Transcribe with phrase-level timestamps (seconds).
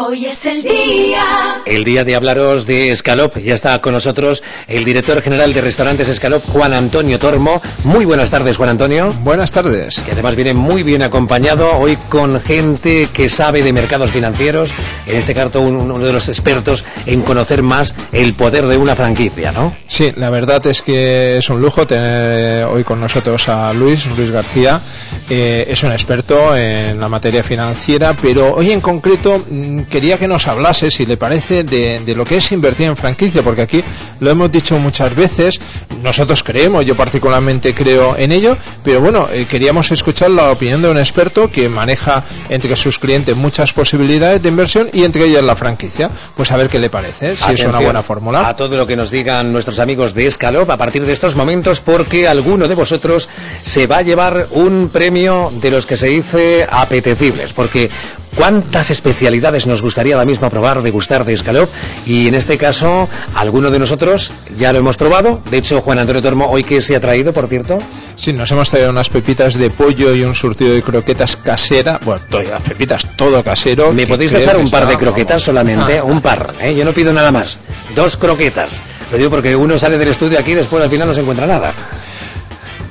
[0.00, 1.24] Hoy es el día.
[1.66, 3.36] El día de hablaros de Escalop.
[3.38, 7.60] Ya está con nosotros el director general de Restaurantes Escalop, Juan Antonio Tormo.
[7.82, 9.12] Muy buenas tardes, Juan Antonio.
[9.24, 9.98] Buenas tardes.
[10.02, 14.70] Que además viene muy bien acompañado hoy con gente que sabe de mercados financieros.
[15.04, 19.50] En este caso, uno de los expertos en conocer más el poder de una franquicia,
[19.50, 19.74] ¿no?
[19.88, 24.30] Sí, la verdad es que es un lujo tener hoy con nosotros a Luis, Luis
[24.30, 24.80] García.
[25.28, 30.28] Eh, es un experto en la materia financiera, pero hoy en concreto mm, quería que
[30.28, 33.84] nos hablase, si le parece, de, lo que es invertir en franquicia, porque aquí
[34.20, 35.60] lo hemos dicho muchas veces,
[36.02, 40.88] nosotros creemos, yo particularmente creo en ello, pero bueno, eh, queríamos escuchar la opinión de
[40.88, 45.54] un experto que maneja entre sus clientes muchas posibilidades de inversión y entre ellas la
[45.54, 46.10] franquicia.
[46.36, 48.48] Pues a ver qué le parece, si es una buena fórmula.
[48.48, 51.80] A todo lo que nos digan nuestros amigos de Escalop a partir de estos momentos,
[51.80, 53.28] porque alguno de vosotros
[53.64, 57.90] se va a llevar un premio de los que se dice apetecibles, porque
[58.38, 61.68] cuántas especialidades nos gustaría ahora mismo probar, degustar de Escalop
[62.06, 65.42] y en este caso alguno de nosotros ya lo hemos probado.
[65.50, 67.80] De hecho, Juan Antonio Tormo, hoy que se ha traído, por cierto.
[68.14, 71.98] Sí, nos hemos traído unas pepitas de pollo y un surtido de croquetas casera.
[72.04, 73.92] Bueno, todas las pepitas, todo casero.
[73.92, 75.98] ¿Me podéis dejar un par de croquetas solamente?
[75.98, 76.04] Ah.
[76.04, 76.76] Un par, ¿eh?
[76.76, 77.58] Yo no pido nada más.
[77.96, 78.80] Dos croquetas.
[79.10, 81.46] Lo digo porque uno sale del estudio aquí y después al final no se encuentra
[81.46, 81.74] nada.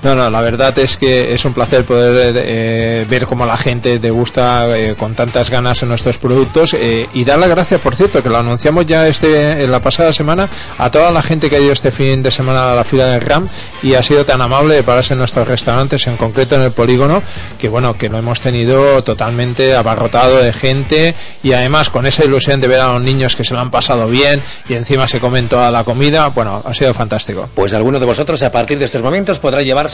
[0.04, 4.00] No, no, la verdad es que es un placer poder eh, ver cómo la gente
[4.00, 8.22] te gusta eh, con tantas ganas nuestros productos eh, y dar las gracias, por cierto,
[8.22, 11.60] que lo anunciamos ya este en la pasada semana a toda la gente que ha
[11.60, 13.48] ido este fin de semana a la fila del RAM
[13.82, 17.24] y ha sido tan amable de pararse en nuestros restaurantes, en concreto en el polígono,
[17.58, 22.62] que bueno, que lo hemos tenido totalmente abarrotado de gente y además con esa ilusión
[22.62, 25.48] de ver a los niños que se lo han pasado bien y encima se comen
[25.48, 27.50] toda la comida, bueno, ha sido fantástico.
[27.56, 29.87] Pues alguno de vosotros a partir de estos momentos podrá llevar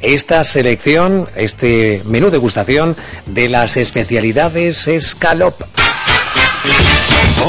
[0.00, 5.62] esta selección, este menú degustación de las especialidades Escalop.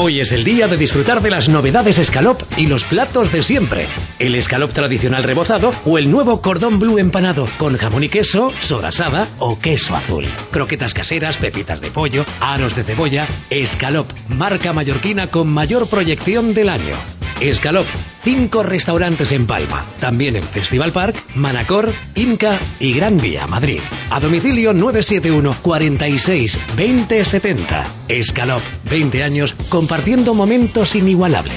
[0.00, 3.86] Hoy es el día de disfrutar de las novedades Escalop y los platos de siempre.
[4.20, 9.26] El Escalop tradicional rebozado o el nuevo cordón blue empanado con jamón y queso, sobrasada
[9.40, 10.24] o queso azul.
[10.52, 13.26] Croquetas caseras, pepitas de pollo, aros de cebolla.
[13.50, 16.94] Escalop, marca mallorquina con mayor proyección del año.
[17.40, 17.86] Escalop,
[18.22, 23.80] cinco restaurantes en Palma, también en Festival Park, Manacor, Inca y Gran Vía, Madrid.
[24.10, 27.84] A domicilio 971 46 20 70.
[28.08, 31.56] Escalop, 20 años compartiendo momentos inigualables.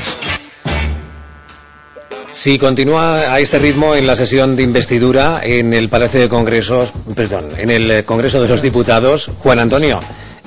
[2.34, 6.94] Si continúa a este ritmo en la sesión de investidura en el Palacio de Congresos,
[7.16, 10.00] perdón, en el Congreso de los Diputados, Juan Antonio,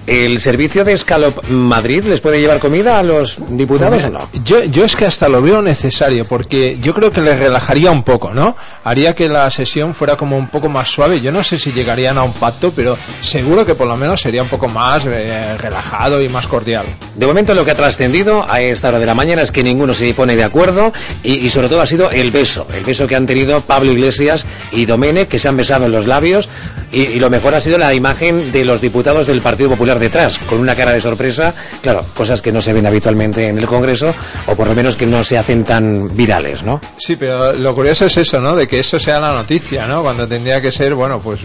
[0.06, 4.28] ¿El servicio de Escalop Madrid les puede llevar comida a los diputados o no?
[4.44, 8.03] Yo, yo es que hasta lo veo necesario, porque yo creo que les relajaría un
[8.03, 8.54] poco, ¿no?
[8.84, 11.22] Haría que la sesión fuera como un poco más suave.
[11.22, 14.43] Yo no sé si llegarían a un pacto, pero seguro que por lo menos sería
[14.43, 16.84] un poco más eh, relajado y más cordial.
[17.14, 19.94] De momento lo que ha trascendido a esta hora de la mañana es que ninguno
[19.94, 23.25] se pone de acuerdo y, sobre todo ha sido el beso, el beso que han
[23.25, 26.50] tenido Pablo Iglesias y Domene, que se han besado en los labios
[26.93, 30.38] y, y lo mejor ha sido la imagen de los diputados del Partido Popular detrás,
[30.38, 34.15] con una cara de sorpresa, claro, cosas que no se ven habitualmente en el Congreso,
[34.47, 36.81] o por lo menos que no se hacen tan virales, ¿no?
[36.97, 38.56] Sí, pero lo curioso es eso, ¿no?
[38.56, 40.03] De que eso sea la noticia, ¿no?
[40.03, 41.41] Cuando tendría que ser, bueno, pues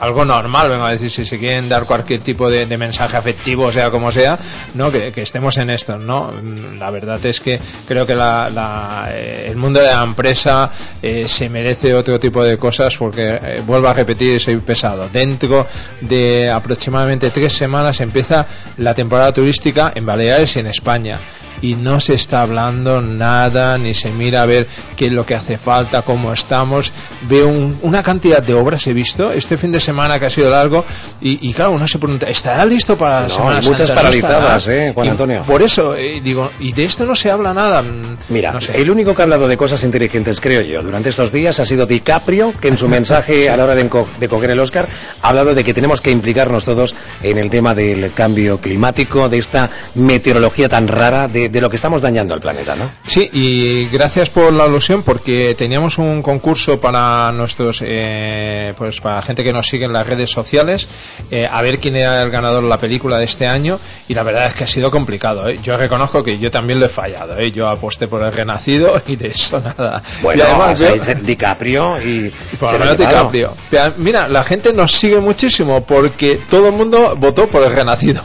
[0.00, 3.90] algo normal, vengo a decir, si se quieren dar cualquier tipo de, mensaje afectivo, sea
[3.90, 4.38] como sea,
[4.74, 4.90] ¿no?
[4.90, 6.32] Que, estemos en esto, ¿no?
[6.76, 11.48] La verdad es que creo que la, eh, el mundo de la empresa eh, se
[11.48, 15.08] merece otro tipo de cosas porque, eh, vuelvo a repetir, soy pesado.
[15.12, 15.66] Dentro
[16.00, 18.46] de aproximadamente tres semanas se empieza
[18.78, 21.18] la temporada turística en Baleares y en España
[21.62, 24.66] y no se está hablando nada, ni se mira a ver
[24.96, 26.92] qué es lo que hace falta, cómo estamos.
[27.22, 27.48] Veo
[27.82, 30.84] una cantidad de obras, he visto, este fin de semana que ha sido largo,
[31.20, 35.42] y, claro, uno se pregunta, ¿estará listo para la semana Muchas paralizadas, ¿eh, Juan Antonio?
[35.46, 37.82] por eso, eh, digo, y de esto no se habla nada.
[38.28, 41.64] Mira, el único que ha hablado de cosas inteligentes, creo yo, durante estos días ha
[41.64, 43.88] sido DiCaprio, que en su mensaje a la hora de,
[44.20, 44.88] de coger el Oscar
[45.22, 49.38] ha hablado de que tenemos que implicarnos todos en el tema del cambio climático, de
[49.38, 52.90] esta meteorología tan rara, de de lo que estamos dañando al planeta, ¿no?
[53.06, 59.22] Sí, y gracias por la alusión porque teníamos un concurso para nuestros, eh, pues para
[59.22, 60.88] gente que nos sigue en las redes sociales,
[61.30, 64.22] eh, a ver quién era el ganador de la película de este año y la
[64.22, 65.48] verdad es que ha sido complicado.
[65.48, 65.58] ¿eh?
[65.62, 67.40] Yo reconozco que yo también lo he fallado.
[67.40, 70.02] Yo aposté por el Renacido y de eso nada.
[70.22, 73.54] Bueno, y además, DiCaprio y, por lo menos DiCaprio.
[73.98, 78.22] Mira, la gente nos sigue muchísimo porque todo el mundo votó por el Renacido.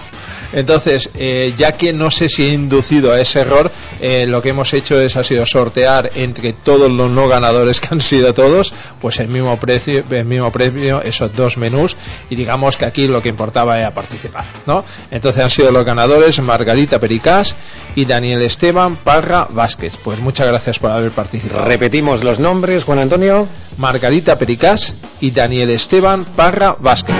[0.53, 4.49] Entonces, eh, ya que no sé si he inducido a ese error, eh, lo que
[4.49, 8.73] hemos hecho es ha sido sortear entre todos los no ganadores que han sido todos,
[8.99, 11.95] pues el mismo precio, el mismo premio, esos dos menús,
[12.29, 14.83] y digamos que aquí lo que importaba era participar, ¿no?
[15.11, 17.55] Entonces han sido los ganadores Margarita Pericás
[17.95, 19.97] y Daniel Esteban Parra Vázquez.
[19.97, 21.65] Pues muchas gracias por haber participado.
[21.65, 23.47] Repetimos los nombres, Juan Antonio.
[23.77, 27.15] Margarita Pericás y Daniel Esteban Parra Vázquez.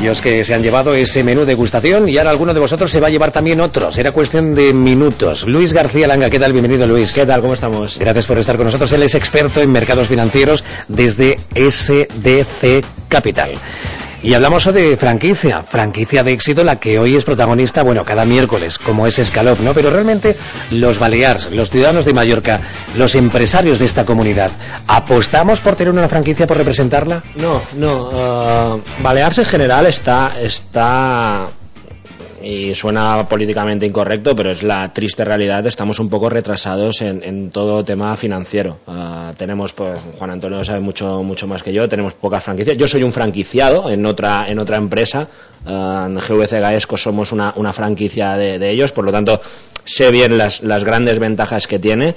[0.00, 3.00] Ellos que se han llevado ese menú de degustación y ahora alguno de vosotros se
[3.00, 3.98] va a llevar también otros.
[3.98, 5.44] Era cuestión de minutos.
[5.44, 6.52] Luis García Langa, ¿qué tal?
[6.52, 7.12] Bienvenido, Luis.
[7.12, 7.40] ¿Qué tal?
[7.40, 7.98] ¿Cómo estamos?
[7.98, 8.92] Gracias por estar con nosotros.
[8.92, 13.54] Él es experto en mercados financieros desde SDC Capital.
[14.22, 18.78] Y hablamos de franquicia, franquicia de éxito, la que hoy es protagonista, bueno, cada miércoles,
[18.78, 19.74] como es Escalop, ¿no?
[19.74, 20.36] Pero realmente
[20.70, 22.60] los Balears, los ciudadanos de Mallorca,
[22.96, 24.50] los empresarios de esta comunidad,
[24.88, 27.22] ¿apostamos por tener una franquicia, por representarla?
[27.36, 28.74] No, no.
[28.74, 31.46] Uh, Balears en general está, está
[32.42, 35.66] y suena políticamente incorrecto, pero es la triste realidad.
[35.66, 38.78] Estamos un poco retrasados en, en todo tema financiero.
[38.86, 42.76] Uh, tenemos, pues, Juan Antonio sabe mucho, mucho más que yo, tenemos pocas franquicias.
[42.76, 45.28] Yo soy un franquiciado en otra, en otra empresa.
[45.66, 49.40] En GVC Gaesco somos una, una franquicia de, de, ellos, por lo tanto,
[49.84, 52.14] sé bien las, las grandes ventajas que tiene.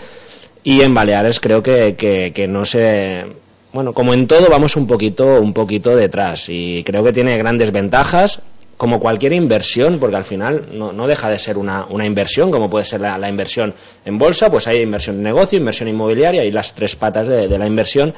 [0.63, 3.25] Y en Baleares creo que, que, que no se
[3.73, 7.71] bueno, como en todo vamos un poquito, un poquito detrás y creo que tiene grandes
[7.71, 8.41] ventajas
[8.81, 12.99] como cualquier inversión, porque al final no, deja de ser una, inversión, como puede ser
[12.99, 17.27] la, inversión en bolsa, pues hay inversión en negocio, inversión inmobiliaria y las tres patas
[17.27, 18.11] de, la inversión,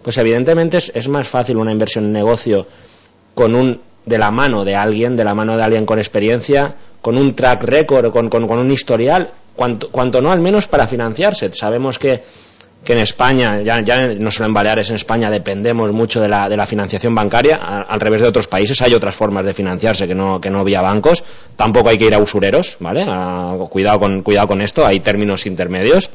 [0.00, 2.66] pues evidentemente es, es, más fácil una inversión en negocio
[3.34, 7.18] con un, de la mano de alguien, de la mano de alguien con experiencia, con
[7.18, 11.52] un track record, con, con, con un historial, cuanto, cuanto no al menos para financiarse.
[11.52, 12.22] Sabemos que
[12.84, 16.56] que en España, ya, no solo en Baleares, en España dependemos mucho de la, de
[16.56, 20.14] la financiación bancaria, al, al, revés de otros países, hay otras formas de financiarse que
[20.14, 21.24] no, que no vía bancos,
[21.56, 23.04] tampoco hay que ir a usureros, ¿vale?
[23.06, 26.10] A, cuidado, con, cuidado con esto, hay términos intermedios,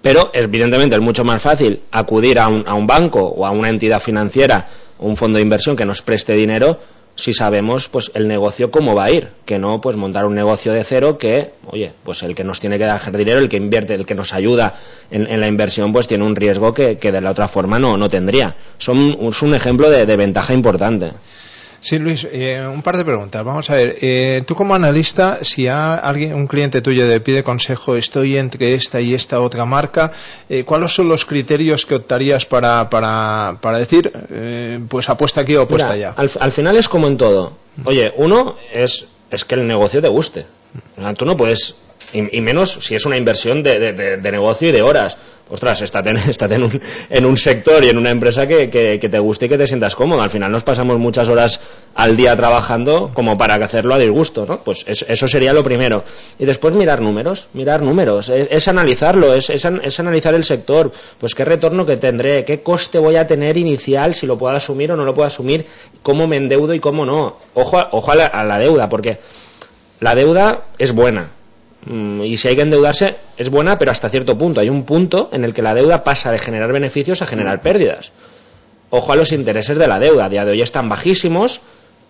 [0.00, 3.68] pero evidentemente es mucho más fácil acudir a un, a un banco o a una
[3.68, 4.66] entidad financiera,
[5.00, 6.78] un fondo de inversión que nos preste dinero,
[7.16, 10.72] si sabemos pues el negocio cómo va a ir, que no pues montar un negocio
[10.72, 13.94] de cero que, oye, pues el que nos tiene que dar dinero, el que invierte,
[13.94, 14.74] el que nos ayuda
[15.10, 17.96] en, en la inversión, pues tiene un riesgo que, que, de la otra forma no,
[17.96, 18.54] no tendría.
[18.78, 21.10] Son, es un ejemplo de, de ventaja importante.
[21.86, 23.44] Sí, Luis, eh, un par de preguntas.
[23.44, 27.44] Vamos a ver, eh, tú como analista, si a alguien, un cliente tuyo te pide
[27.44, 30.10] consejo, estoy entre esta y esta otra marca,
[30.48, 35.54] eh, ¿cuáles son los criterios que optarías para, para, para decir, eh, pues apuesta aquí
[35.54, 36.14] o apuesta Mira, allá?
[36.20, 37.52] Al, al, final es como en todo.
[37.84, 40.44] Oye, uno es, es que el negocio te guste.
[40.96, 41.76] Sea, tú no puedes,
[42.16, 45.16] y, menos si es una inversión de, de, negocio y de horas
[45.48, 46.80] ostras, estate, en, estate en, un,
[47.10, 49.66] en, un, sector y en una empresa que, que, que, te guste y que te
[49.66, 50.22] sientas cómodo.
[50.22, 51.60] Al final nos pasamos muchas horas
[51.94, 54.58] al día trabajando como para hacerlo a disgusto, ¿no?
[54.58, 56.02] Pues es, eso sería lo primero.
[56.38, 61.44] Y después mirar números, mirar números, es, analizarlo, es, es, analizar el sector, pues qué
[61.44, 65.04] retorno que tendré, qué coste voy a tener inicial, si lo puedo asumir o no
[65.04, 65.66] lo puedo asumir,
[66.02, 67.36] cómo me endeudo y cómo no.
[67.54, 69.18] Ojo, ojo a la, a la deuda, porque
[70.00, 71.30] la deuda es buena,
[71.88, 74.60] y si hay que endeudarse es buena, pero hasta cierto punto.
[74.60, 78.12] Hay un punto en el que la deuda pasa de generar beneficios a generar pérdidas.
[78.90, 80.26] Ojo a los intereses de la deuda.
[80.26, 81.60] A día de hoy están bajísimos,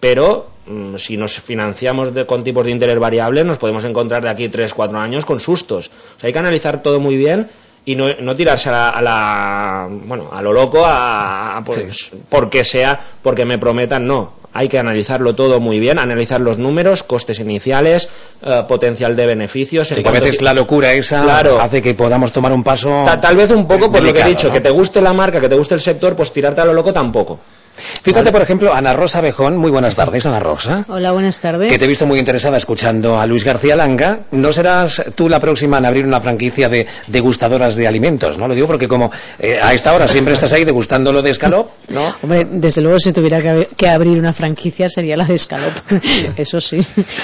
[0.00, 4.30] pero mmm, si nos financiamos de, con tipos de interés variables nos podemos encontrar de
[4.30, 5.88] aquí 3, 4 años con sustos.
[6.16, 7.48] O sea, hay que analizar todo muy bien
[7.84, 11.74] y no, no tirarse a la, a la, bueno a lo loco a, a por,
[11.74, 12.10] sí.
[12.28, 17.02] porque sea porque me prometan no hay que analizarlo todo muy bien analizar los números
[17.02, 18.08] costes iniciales
[18.42, 22.32] uh, potencial de beneficios sí, que a veces la locura esa claro, hace que podamos
[22.32, 24.54] tomar un paso tal, tal vez un poco por delicado, lo que he dicho ¿no?
[24.54, 26.92] que te guste la marca que te guste el sector pues tirarte a lo loco
[26.92, 27.38] tampoco
[27.76, 28.32] Fíjate, vale.
[28.32, 29.56] por ejemplo, Ana Rosa Bejón.
[29.56, 30.82] Muy buenas tardes, Ana Rosa.
[30.88, 31.70] Hola, buenas tardes.
[31.70, 34.20] Que te he visto muy interesada escuchando a Luis García Langa.
[34.32, 38.38] ¿No serás tú la próxima en abrir una franquicia de degustadoras de alimentos?
[38.38, 41.30] No lo digo porque como eh, a esta hora siempre estás ahí degustando lo de
[41.30, 42.14] Escalop, ¿no?
[42.22, 45.72] Hombre, desde luego si tuviera que, que abrir una franquicia sería la de Escalop.
[46.36, 46.80] Eso sí.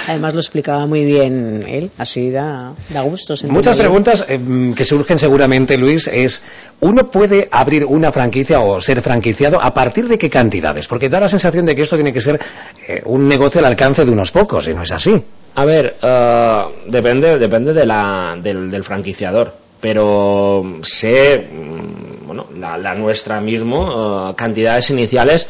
[0.08, 1.90] Además lo explicaba muy bien él.
[1.98, 3.34] Así da, da gusto.
[3.48, 4.38] Muchas preguntas eh,
[4.74, 6.42] que surgen seguramente, Luis, es
[6.80, 10.88] ¿uno puede abrir una franquicia o ser franquiciado a partir de qué cantidades?
[10.88, 12.40] Porque da la sensación de que esto tiene que ser
[12.88, 15.14] eh, un negocio al alcance de unos pocos, y no es así.
[15.54, 22.76] A ver, uh, depende, depende de la, del, del, franquiciador, pero sé, mm, bueno, la,
[22.76, 25.46] la nuestra mismo, uh, cantidades iniciales,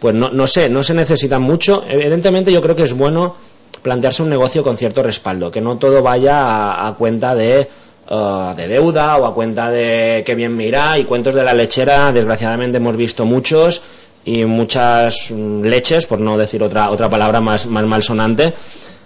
[0.00, 1.84] pues no, no sé, no se necesitan mucho.
[1.86, 3.36] Evidentemente yo creo que es bueno
[3.82, 7.68] plantearse un negocio con cierto respaldo, que no todo vaya a, a cuenta de
[8.06, 11.54] Uh, de deuda o a cuenta de que bien me irá y cuentos de la
[11.54, 13.80] lechera desgraciadamente hemos visto muchos
[14.24, 18.54] y muchas leches, por no decir otra otra palabra más, más malsonante,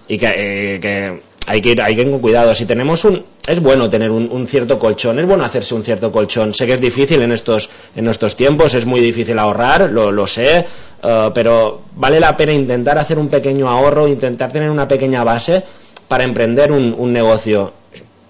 [0.07, 2.55] y que, eh, hay que ir, hay que con cuidado.
[2.55, 6.53] Si tenemos un, es bueno tener un, cierto colchón, es bueno hacerse un cierto colchón.
[6.53, 10.27] Sé que es difícil en estos, en estos tiempos, es muy difícil ahorrar, lo, lo
[10.27, 10.67] sé,
[11.03, 15.63] uh, pero vale la pena intentar hacer un pequeño ahorro, intentar tener una pequeña base
[16.07, 17.73] para emprender un, un negocio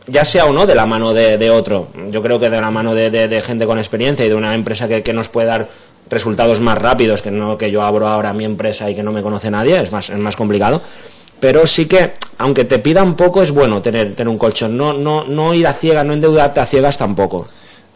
[0.09, 1.89] ya sea o no de la mano de, otro.
[2.11, 4.55] Yo creo que de la mano de, de, de, gente con experiencia y de una
[4.55, 5.69] empresa que, que nos puede dar
[6.09, 9.23] resultados más rápidos que no que yo abro ahora mi empresa y que no me
[9.23, 10.81] conoce nadie, es más, es más complicado
[11.41, 14.77] pero sí que, aunque te pida un poco, es bueno tener, tener un colchón.
[14.77, 17.47] No, no, no ir a ciegas, no endeudarte a ciegas tampoco.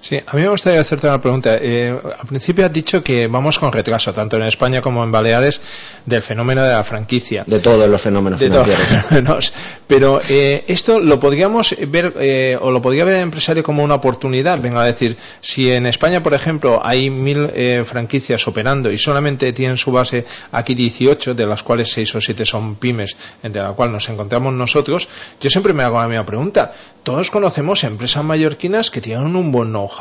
[0.02, 1.58] Sí, a mí me gustaría hacerte una pregunta.
[1.60, 5.60] Eh, al principio has dicho que vamos con retraso, tanto en España como en Baleares,
[6.04, 7.44] del fenómeno de la franquicia.
[7.46, 9.54] De todos los fenómenos de financieros.
[9.86, 13.94] Pero eh, esto lo podríamos ver, eh, o lo podría ver el empresario como una
[13.94, 14.60] oportunidad.
[14.60, 19.52] Venga a decir, si en España, por ejemplo, hay mil eh, franquicias operando y solamente
[19.52, 23.70] tienen su base aquí 18, de las cuales 6 o 7 son pymes, entre la
[23.74, 25.06] cual nos encontramos nosotros,
[25.40, 26.72] yo siempre me hago la misma pregunta.
[27.04, 29.91] Todos conocemos empresas mallorquinas que tienen un buen know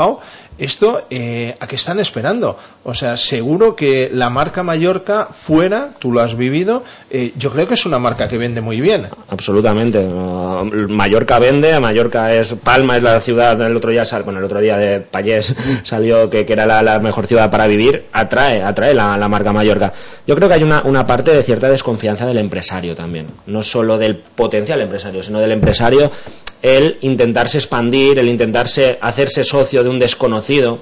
[0.57, 2.57] esto eh, a qué están esperando.
[2.83, 7.67] O sea, seguro que la marca Mallorca fuera, tú lo has vivido, eh, yo creo
[7.67, 9.07] que es una marca que vende muy bien.
[9.29, 9.99] Absolutamente.
[9.99, 14.59] Uh, Mallorca vende, Mallorca es Palma es la ciudad, el otro día, bueno, el otro
[14.59, 18.93] día de Payés salió que, que era la, la, mejor ciudad para vivir, atrae, atrae
[18.93, 19.91] la, la, marca Mallorca.
[20.27, 23.97] Yo creo que hay una, una parte de cierta desconfianza del empresario también, no solo
[23.97, 26.11] del potencial empresario, sino del empresario
[26.61, 30.79] el intentarse expandir, el intentarse hacerse socio de un desconocido,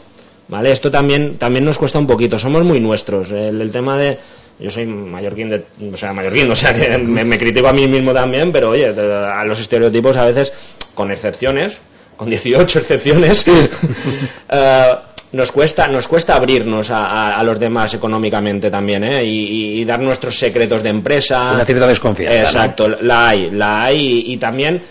[0.48, 0.72] ¿vale?
[0.72, 3.32] Esto también, también nos cuesta un poquito, somos muy nuestros.
[3.32, 4.18] El, el tema de,
[4.60, 7.88] yo soy mallorquín, de, o sea, mallorquín, o sea, que me, me, critico a mí
[7.88, 10.54] mismo también, pero oye, a los estereotipos a veces,
[10.94, 11.80] con excepciones,
[12.18, 14.52] con 18 excepciones, uh,
[15.32, 19.24] nos cuesta nos cuesta abrirnos a, a, a, los demás económicamente también ¿eh?
[19.24, 22.98] y, y, dar nuestros secretos de empresa una cierta desconfianza exacto ¿no?
[23.02, 24.82] la hay la hay y, y también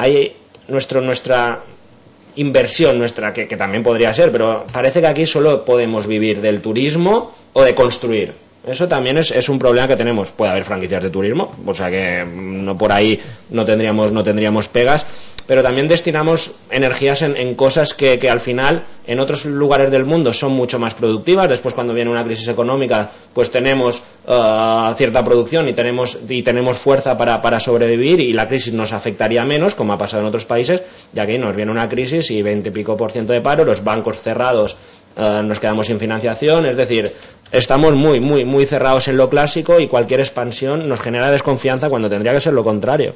[0.00, 0.34] hay
[0.68, 1.60] nuestro, nuestra
[2.36, 7.32] inversión nuestra, que, también podría ser, pero parece que aquí solo podemos vivir del turismo
[7.52, 8.32] o de construir.
[8.66, 10.32] Eso también es, es un problema que tenemos.
[10.32, 13.18] Puede haber franquicias de turismo, o sea que no por ahí
[13.50, 15.06] no tendríamos, no tendríamos pegas,
[15.46, 20.32] pero también destinamos energías en, cosas que, que, al final en otros lugares del mundo
[20.32, 21.48] son mucho más productivas.
[21.48, 26.78] Después, cuando viene una crisis económica, pues tenemos uh, cierta producción y tenemos, y tenemos
[26.78, 30.46] fuerza para, para sobrevivir y la crisis nos afectaría menos, como ha pasado en otros
[30.46, 30.82] países,
[31.12, 33.82] ya que nos viene una crisis y 20 y pico por ciento de paro, los
[33.82, 34.76] bancos cerrados,
[35.16, 37.12] uh, nos quedamos sin financiación, es decir,
[37.52, 42.08] estamos muy, muy, muy cerrados en lo clásico y cualquier expansión nos genera desconfianza cuando
[42.08, 43.14] tendría que ser lo contrario.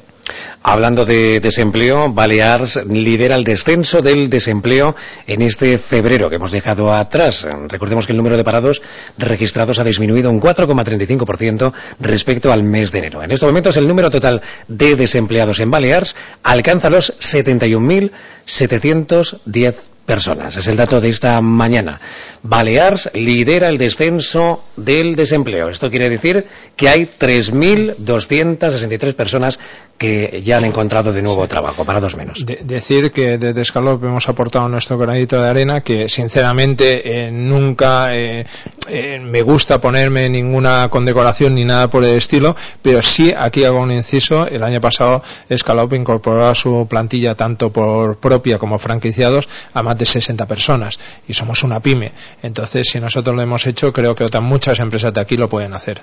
[0.62, 4.96] Hablando de desempleo, Balears lidera el descenso del desempleo
[5.26, 7.46] en este febrero que hemos dejado atrás.
[7.68, 8.80] Recordemos que el número de parados
[9.18, 13.22] registrados ha disminuido un 4,35% respecto al mes de enero.
[13.22, 20.56] En estos momentos el número total de desempleados en Balears alcanza los 71.710 personas.
[20.56, 22.00] Es el dato de esta mañana.
[22.42, 25.68] Balears lidera el descenso del desempleo.
[25.68, 26.46] Esto quiere decir
[26.76, 29.58] que hay 3.263 personas
[29.96, 32.44] que ya han encontrado de nuevo trabajo, para dos menos.
[32.44, 38.14] De decir que desde Escalop hemos aportado nuestro granito de arena, que sinceramente eh, nunca
[38.14, 38.44] eh,
[38.88, 43.80] eh, me gusta ponerme ninguna condecoración ni nada por el estilo, pero sí aquí hago
[43.80, 44.46] un inciso.
[44.46, 50.06] El año pasado Escalop incorporó a su plantilla tanto por propia como franquiciados a de
[50.06, 52.12] 60 personas y somos una pyme.
[52.42, 55.74] Entonces, si nosotros lo hemos hecho, creo que otras muchas empresas de aquí lo pueden
[55.74, 56.00] hacer.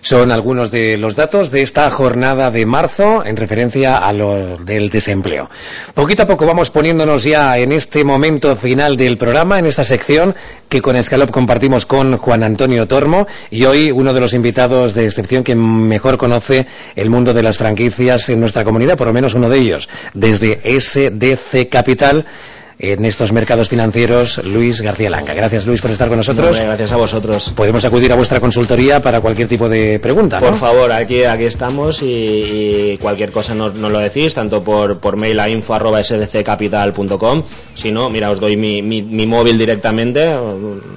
[0.00, 4.90] Son algunos de los datos de esta jornada de marzo en referencia a lo del
[4.90, 5.50] desempleo.
[5.94, 10.34] Poquito a poco vamos poniéndonos ya en este momento final del programa, en esta sección
[10.68, 15.06] que con Escalop compartimos con Juan Antonio Tormo y hoy uno de los invitados de
[15.06, 16.66] excepción que mejor conoce
[16.96, 20.60] el mundo de las franquicias en nuestra comunidad, por lo menos uno de ellos, desde
[20.80, 22.26] SDC Capital
[22.82, 25.34] en estos mercados financieros, Luis García Langa.
[25.34, 26.58] Gracias, Luis, por estar con nosotros.
[26.58, 27.52] No, gracias a vosotros.
[27.54, 30.46] Podemos acudir a vuestra consultoría para cualquier tipo de pregunta, ¿no?
[30.46, 34.98] Por favor, aquí, aquí estamos y, y cualquier cosa nos, nos, lo decís, tanto por,
[34.98, 37.42] por mail a info arroba sdccapital.com.
[37.74, 40.34] Si no, mira, os doy mi, mi, mi, móvil directamente.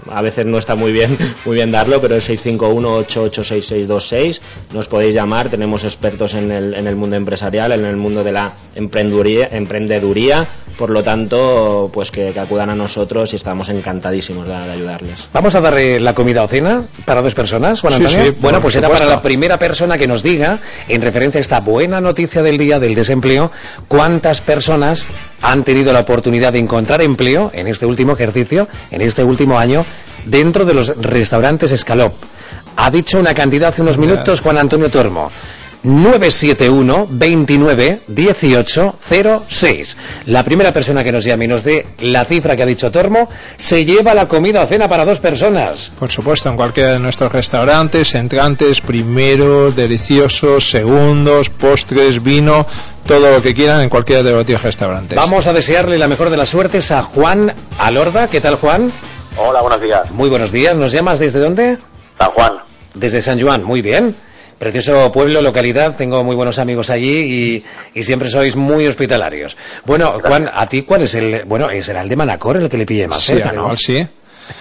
[0.09, 4.39] A veces no está muy bien, muy bien darlo, pero es 651-886626.
[4.73, 8.31] Nos podéis llamar, tenemos expertos en el, en el mundo empresarial, en el mundo de
[8.31, 10.47] la emprendeduría, emprendeduría.
[10.77, 15.27] Por lo tanto, pues que, que, acudan a nosotros y estamos encantadísimos de, de, ayudarles.
[15.32, 18.18] Vamos a darle la comida o cena para dos personas, Juan Antonio.
[18.18, 21.42] Sí, sí, bueno, pues será para la primera persona que nos diga, en referencia a
[21.42, 23.51] esta buena noticia del día del desempleo,
[23.88, 25.08] cuántas personas
[25.42, 29.86] han tenido la oportunidad de encontrar empleo en este último ejercicio, en este último año,
[30.25, 32.13] dentro de los restaurantes Escalop.
[32.75, 35.32] Ha dicho una cantidad hace unos minutos Juan Antonio Tormo.
[35.83, 38.95] 971 29 18
[39.47, 39.97] 06.
[40.27, 43.29] La primera persona que nos llame y nos dé la cifra que ha dicho Tormo
[43.57, 45.91] se lleva la comida o cena para dos personas.
[45.99, 52.65] Por supuesto, en cualquiera de nuestros restaurantes, entrantes, primeros, deliciosos, segundos, postres, vino,
[53.05, 55.17] todo lo que quieran en cualquiera de los 10 restaurantes.
[55.17, 58.27] Vamos a desearle la mejor de las suertes a Juan Alorda.
[58.27, 58.91] ¿Qué tal, Juan?
[59.35, 60.11] Hola, buenos días.
[60.11, 60.75] Muy buenos días.
[60.75, 61.77] ¿Nos llamas desde dónde?
[62.19, 62.51] San Juan.
[62.93, 63.63] Desde San Juan.
[63.63, 64.15] Muy bien.
[64.63, 69.58] Precioso pueblo, localidad, tengo muy buenos amigos allí y, y siempre sois muy hospitalarios.
[69.84, 71.43] Bueno, Juan, ¿a ti cuál es el...?
[71.43, 73.62] Bueno, será el de Manacor el que le pille más Sí, cerca, al ¿no?
[73.63, 74.08] igual sí.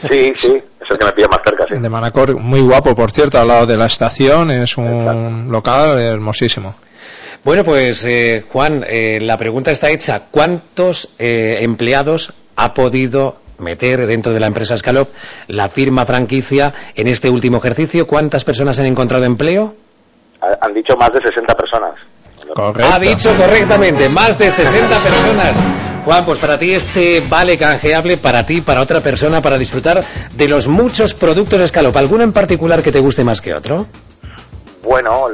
[0.09, 1.75] Sí, sí, es el que me pilla más cerca, sí.
[1.76, 5.97] El de Manacor, muy guapo, por cierto, al lado de la estación, es un local
[6.00, 6.75] hermosísimo.
[7.44, 10.23] Bueno, pues eh, Juan, eh, la pregunta está hecha.
[10.32, 15.11] ¿Cuántos eh, empleados ha podido meter dentro de la empresa Scalop
[15.47, 18.09] la firma franquicia en este último ejercicio?
[18.09, 19.76] ¿Cuántas personas han encontrado empleo?
[20.42, 21.94] Ha- Han dicho más de 60 personas.
[22.54, 22.92] Correcto.
[22.92, 25.56] Ha dicho correctamente, más de 60 personas.
[26.04, 30.02] Juan, pues para ti este vale canjeable, para ti, para otra persona, para disfrutar
[30.34, 31.96] de los muchos productos Scalop.
[31.96, 33.87] ¿Alguno en particular que te guste más que otro?
[34.82, 35.26] Bueno,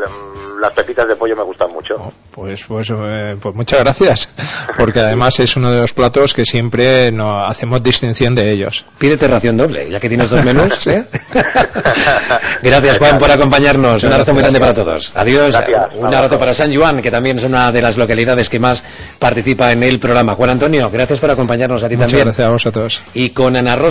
[0.60, 2.12] las pepitas de pollo me gustan mucho.
[2.30, 4.28] Pues, pues, eh, pues muchas gracias,
[4.76, 8.84] porque además es uno de los platos que siempre no hacemos distinción de ellos.
[8.98, 10.86] Pídete ración doble, ya que tienes dos menús.
[10.86, 11.04] ¿eh?
[12.62, 14.02] Gracias, Juan, por acompañarnos.
[14.04, 15.12] Un abrazo muy grande para todos.
[15.14, 15.54] Adiós.
[15.54, 15.96] Gracias.
[15.96, 18.82] Un abrazo para San Juan, que también es una de las localidades que más
[19.18, 20.34] participa en el programa.
[20.34, 22.26] Juan Antonio, gracias por acompañarnos a ti Muchas también.
[22.26, 23.02] gracias a vosotros.
[23.14, 23.86] Y con Ana Rosa.